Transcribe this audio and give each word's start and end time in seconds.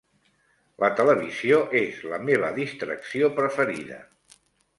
La 0.83 0.87
televisió 0.99 1.59
és 1.81 1.99
la 2.13 2.19
meva 2.31 2.49
distracció 2.57 3.31
preferida. 3.37 4.01